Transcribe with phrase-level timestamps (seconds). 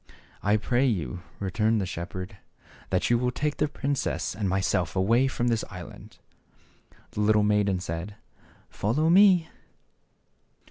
[0.41, 2.35] "I pray you," returned the shepherd,"
[2.89, 6.17] that you will take the princess and myself away from this island."'
[7.11, 8.15] The little maiden said,"
[8.67, 9.47] Follow me."